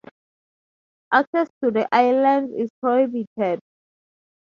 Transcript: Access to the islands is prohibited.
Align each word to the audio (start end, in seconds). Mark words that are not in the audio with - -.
Access 1.13 1.47
to 1.63 1.69
the 1.69 1.87
islands 1.93 2.51
is 2.57 2.71
prohibited. 2.81 3.59